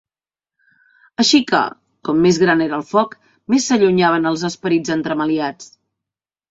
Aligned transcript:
Així 1.23 1.41
que, 1.51 1.59
com 2.09 2.25
més 2.25 2.41
gran 2.45 2.65
era 2.67 2.81
el 2.81 2.87
foc, 2.95 3.15
més 3.55 3.71
s'allunyaven 3.73 4.31
els 4.35 4.51
esperits 4.55 4.97
entremaliats. 5.01 5.75